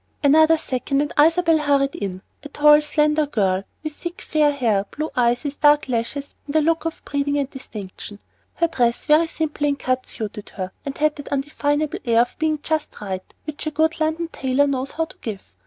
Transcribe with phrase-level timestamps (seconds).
[0.23, 5.11] Another second and Isabel hurried in, a tall, slender girl with thick, fair hair, blue
[5.15, 8.17] eyes with dark lashes, and a look of breeding and distinction.
[8.55, 12.57] Her dress, very simple in cut, suited her, and had that undefinable air of being
[12.63, 15.53] just right which a good London tailor knows how to give.